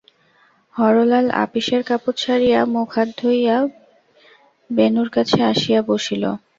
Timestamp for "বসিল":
5.89-6.23